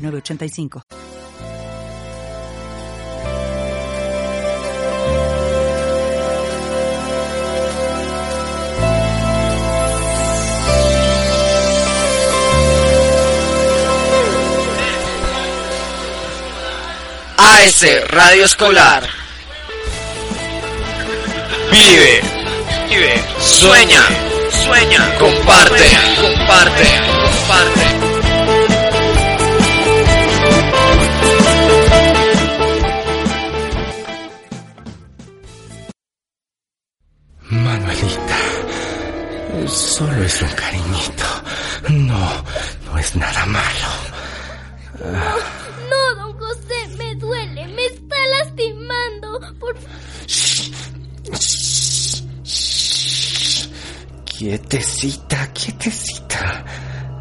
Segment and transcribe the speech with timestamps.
[0.00, 0.82] 906985.
[17.36, 19.02] AS Radio Escolar.
[21.70, 22.20] Vive,
[22.88, 24.02] vive, sueña,
[24.64, 25.84] sueña, comparte,
[26.20, 27.99] comparte, comparte.
[39.70, 41.24] Solo es un cariñito.
[41.88, 42.44] No,
[42.86, 43.88] no es nada malo.
[45.90, 49.40] No, don José, me duele, me está lastimando.
[49.58, 49.76] Por
[54.24, 56.64] Quietecita, quietecita.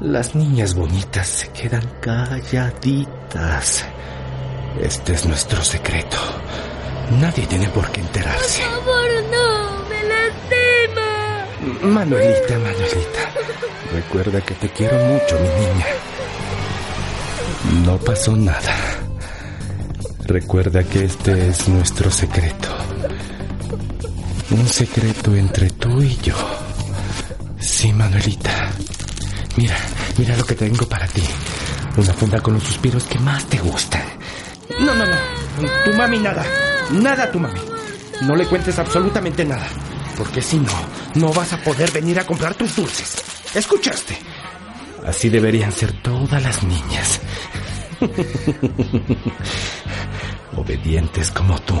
[0.00, 3.84] Las niñas bonitas se quedan calladitas.
[4.80, 6.16] Este es nuestro secreto.
[7.20, 8.62] Nadie tiene por qué enterarse.
[8.62, 8.93] Por favor, no.
[11.82, 13.30] Manuelita, Manuelita.
[13.92, 15.86] Recuerda que te quiero mucho, mi niña.
[17.84, 18.74] No pasó nada.
[20.26, 22.68] Recuerda que este es nuestro secreto.
[24.50, 26.34] Un secreto entre tú y yo.
[27.58, 28.70] Sí, Manuelita.
[29.56, 29.76] Mira,
[30.18, 31.22] mira lo que tengo para ti.
[31.96, 34.02] Una funda con los suspiros que más te gustan.
[34.80, 35.16] No, no, no.
[35.84, 36.44] Tu mami nada.
[36.90, 37.60] Nada tu mami.
[38.22, 39.66] No le cuentes absolutamente nada.
[40.16, 40.72] Porque si no,
[41.14, 43.16] no vas a poder venir a comprar tus dulces.
[43.54, 44.16] ¿Escuchaste?
[45.04, 47.20] Así deberían ser todas las niñas.
[50.56, 51.80] Obedientes como tú.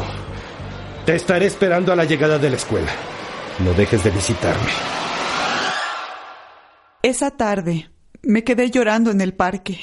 [1.06, 2.92] Te estaré esperando a la llegada de la escuela.
[3.60, 4.70] No dejes de visitarme.
[7.02, 7.90] Esa tarde
[8.22, 9.78] me quedé llorando en el parque.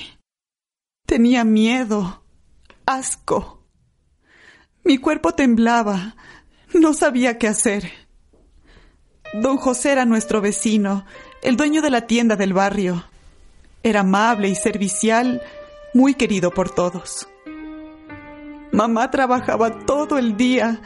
[1.05, 2.23] Tenía miedo,
[2.85, 3.67] asco.
[4.83, 6.15] Mi cuerpo temblaba.
[6.73, 7.91] No sabía qué hacer.
[9.33, 11.05] Don José era nuestro vecino,
[11.41, 13.05] el dueño de la tienda del barrio.
[13.81, 15.41] Era amable y servicial,
[15.93, 17.27] muy querido por todos.
[18.71, 20.81] Mamá trabajaba todo el día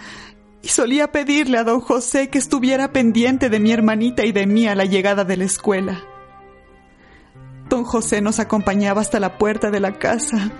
[0.62, 4.68] y solía pedirle a don José que estuviera pendiente de mi hermanita y de mí
[4.68, 6.02] a la llegada de la escuela.
[7.70, 10.52] Don José nos acompañaba hasta la puerta de la casa.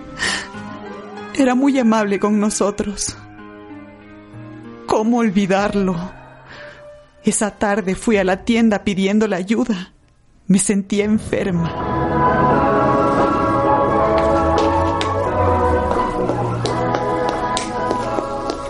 [1.34, 3.16] Era muy amable con nosotros.
[4.86, 6.15] ¿Cómo olvidarlo?
[7.26, 9.92] Esa tarde fui a la tienda pidiéndole ayuda.
[10.46, 11.68] Me sentía enferma.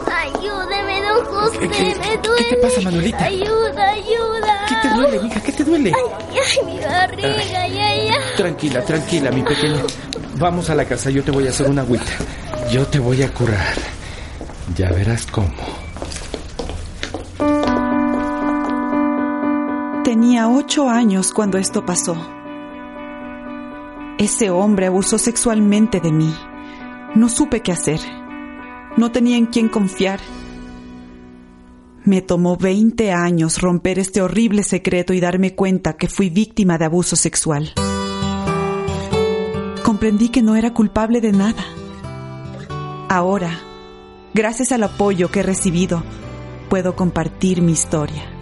[0.07, 2.45] Ayúdeme, don José, ¿Qué, qué- me qué duele.
[2.49, 3.25] te pasa, Manuelita?
[3.25, 4.67] Ayuda, ayuda.
[4.69, 5.41] ¿Qué te duele, mija?
[5.41, 5.93] ¿Qué te duele?
[5.95, 7.29] Ay, ay, mi barriga,
[7.63, 8.19] ay, ay, ay.
[8.37, 9.83] Tranquila, tranquila, mi pequeño.
[10.39, 12.13] Vamos a la casa, yo te voy a hacer una agüita.
[12.71, 13.75] Yo te voy a curar.
[14.77, 15.53] Ya verás cómo.
[20.37, 22.15] Tenía ocho años cuando esto pasó.
[24.19, 26.31] Ese hombre abusó sexualmente de mí.
[27.15, 28.01] No supe qué hacer.
[28.99, 30.21] No tenía en quién confiar.
[32.05, 36.85] Me tomó 20 años romper este horrible secreto y darme cuenta que fui víctima de
[36.85, 37.73] abuso sexual.
[39.83, 41.65] Comprendí que no era culpable de nada.
[43.09, 43.59] Ahora,
[44.35, 46.03] gracias al apoyo que he recibido,
[46.69, 48.36] puedo compartir mi historia.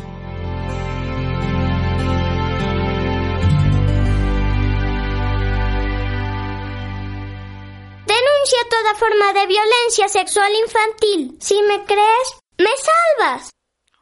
[8.45, 11.39] Denuncia toda forma de violencia sexual infantil.
[11.41, 13.51] Si me crees, me salvas.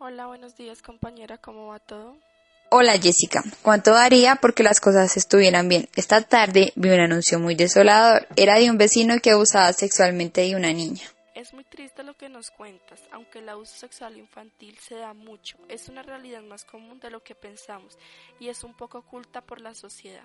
[0.01, 2.17] Hola, buenos días compañera, ¿cómo va todo?
[2.71, 5.89] Hola Jessica, ¿cuánto daría porque las cosas estuvieran bien?
[5.95, 8.27] Esta tarde vi un anuncio muy desolador.
[8.35, 11.05] Era de un vecino que abusaba sexualmente de una niña.
[11.37, 15.57] Es muy triste lo que nos cuentas, aunque el abuso sexual infantil se da mucho,
[15.69, 17.97] es una realidad más común de lo que pensamos
[18.41, 20.25] y es un poco oculta por la sociedad.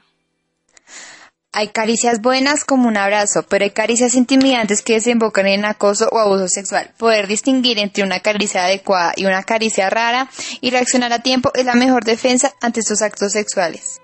[1.60, 6.20] Hay caricias buenas como un abrazo, pero hay caricias intimidantes que desembocan en acoso o
[6.20, 6.94] abuso sexual.
[7.00, 10.30] Poder distinguir entre una caricia adecuada y una caricia rara
[10.62, 14.00] y reaccionar a tiempo es la mejor defensa ante estos actos sexuales.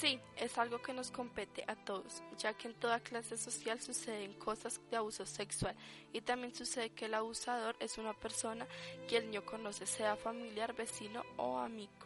[0.00, 4.34] Sí, es algo que nos compete a todos, ya que en toda clase social suceden
[4.34, 5.74] cosas de abuso sexual
[6.12, 8.64] y también sucede que el abusador es una persona
[9.08, 12.05] que el niño conoce, sea familiar, vecino o amigo.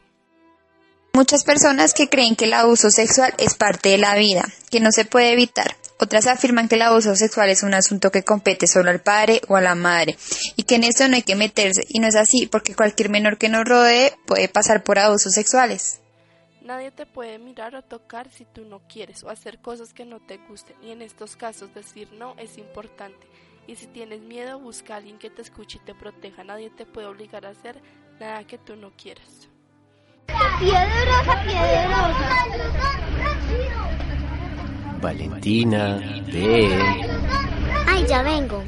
[1.12, 4.92] Muchas personas que creen que el abuso sexual es parte de la vida, que no
[4.92, 5.76] se puede evitar.
[5.98, 9.56] Otras afirman que el abuso sexual es un asunto que compete solo al padre o
[9.56, 10.16] a la madre
[10.56, 13.36] y que en eso no hay que meterse y no es así porque cualquier menor
[13.36, 16.00] que nos rodee puede pasar por abusos sexuales.
[16.62, 20.20] Nadie te puede mirar o tocar si tú no quieres o hacer cosas que no
[20.20, 23.26] te gusten y en estos casos decir no es importante.
[23.66, 26.44] Y si tienes miedo, busca a alguien que te escuche y te proteja.
[26.44, 27.82] Nadie te puede obligar a hacer
[28.18, 29.50] nada que tú no quieras.
[30.60, 32.46] Piedrosa, piedrosa.
[35.00, 35.98] Valentina,
[36.30, 36.68] ve.
[37.86, 38.62] Ay, ya vengo.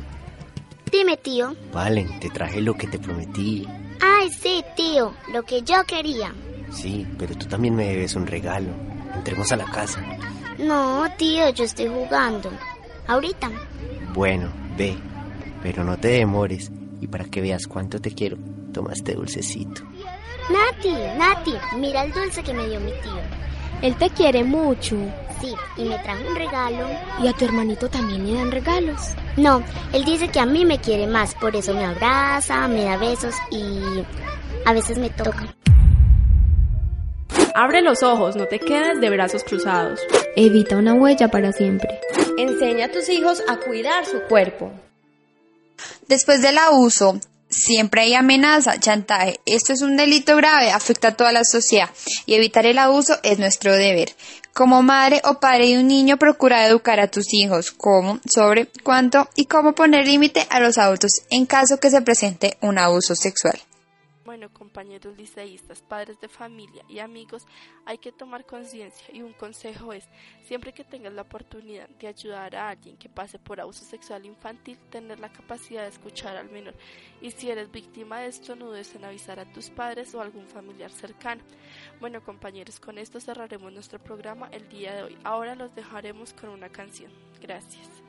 [0.90, 1.54] Dime, tío.
[1.70, 3.68] Valen, te traje lo que te prometí.
[4.00, 6.32] Ay, sí, tío, lo que yo quería.
[6.70, 8.70] Sí, pero tú también me debes un regalo.
[9.14, 10.02] Entremos a la casa.
[10.58, 12.50] No, tío, yo estoy jugando.
[13.06, 13.50] Ahorita.
[14.14, 14.96] Bueno, ve,
[15.62, 16.72] pero no te demores.
[17.02, 18.38] Y para que veas cuánto te quiero,
[18.72, 19.82] toma este dulcecito.
[20.52, 23.20] Nati, Nati, mira el dulce que me dio mi tío.
[23.80, 24.96] Él te quiere mucho.
[25.40, 26.86] Sí, y me trajo un regalo.
[27.20, 29.14] Y a tu hermanito también le dan regalos.
[29.36, 29.62] No,
[29.92, 33.34] él dice que a mí me quiere más, por eso me abraza, me da besos
[33.50, 34.04] y
[34.64, 35.54] a veces me toca.
[37.54, 40.00] Abre los ojos, no te quedes de brazos cruzados.
[40.36, 42.00] Evita una huella para siempre.
[42.38, 44.70] Enseña a tus hijos a cuidar su cuerpo.
[46.08, 47.18] Después del abuso,
[47.52, 49.40] siempre hay amenaza, chantaje.
[49.46, 51.90] Esto es un delito grave, afecta a toda la sociedad
[52.26, 54.14] y evitar el abuso es nuestro deber.
[54.52, 59.28] Como madre o padre de un niño, procura educar a tus hijos cómo, sobre, cuánto
[59.34, 63.58] y cómo poner límite a los adultos en caso que se presente un abuso sexual.
[64.24, 67.44] Bueno, compañeros liceístas, padres de familia y amigos,
[67.84, 70.08] hay que tomar conciencia y un consejo es,
[70.44, 74.78] siempre que tengas la oportunidad de ayudar a alguien que pase por abuso sexual infantil,
[74.90, 76.74] tener la capacidad de escuchar al menor.
[77.20, 80.46] Y si eres víctima de esto, no dudes en avisar a tus padres o algún
[80.46, 81.42] familiar cercano.
[81.98, 85.18] Bueno, compañeros, con esto cerraremos nuestro programa el día de hoy.
[85.24, 87.10] Ahora los dejaremos con una canción.
[87.40, 88.01] Gracias.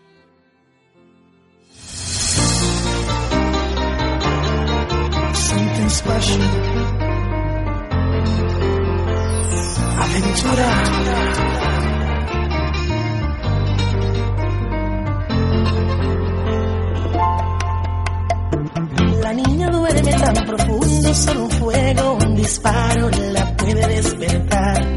[10.01, 10.69] Aventura.
[19.21, 24.95] La niña duerme tan profundo, solo un fuego, un disparo la puede despertar.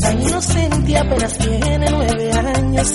[0.00, 2.88] Tan inocente apenas tiene nueve años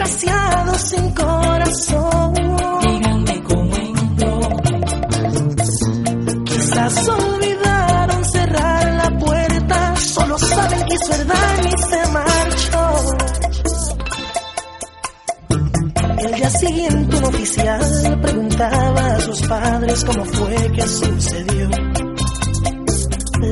[0.00, 2.34] desgraciado sin corazón.
[2.80, 4.40] Díganme cómo entró.
[6.44, 12.96] Quizás olvidaron cerrar la puerta, solo saben que es verdad y se marchó.
[16.18, 21.68] El día siguiente un oficial preguntaba a sus padres cómo fue que sucedió.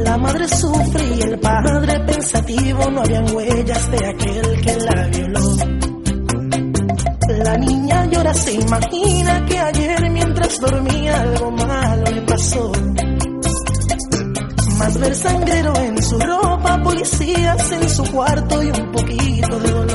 [0.05, 5.98] La madre sufre y el padre pensativo, no habían huellas de aquel que la violó.
[7.29, 12.73] La niña llora, se imagina que ayer mientras dormía algo malo le pasó.
[14.79, 19.88] Más ver sangrero en su ropa, policías en su cuarto y un poquito de dolor.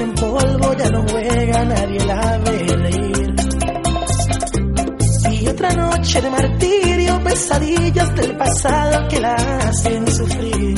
[0.00, 3.34] Tienen polvo, ya no juega, nadie la ve reír.
[5.58, 10.74] una noche de martirio, pesadillas del pasado que la hacen sufrir.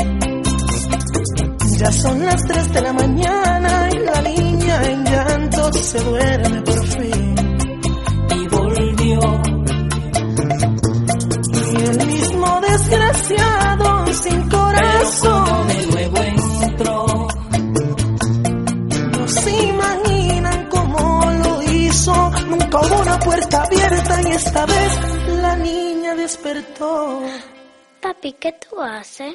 [1.79, 6.87] Ya son las tres de la mañana y la niña en llanto se duerme por
[6.87, 7.35] fin.
[8.37, 9.43] Y volvió.
[11.71, 13.82] Y el mismo desgraciado
[24.13, 25.01] abierta y esta vez
[25.43, 27.23] la niña despertó.
[28.01, 29.35] Papi, ¿qué tú haces?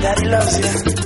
[0.00, 0.99] Daddy loves you.